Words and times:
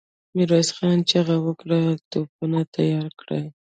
ميرويس 0.35 0.69
خان 0.77 0.97
چيغه 1.09 1.35
کړه! 1.59 1.79
توپونه 2.11 2.59
تيار 2.75 3.09
کړئ! 3.19 3.43